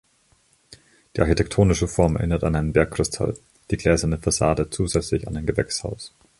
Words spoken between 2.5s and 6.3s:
einen Bergkristall, die gläserne Fassade zusätzlich an ein Gewächshaus.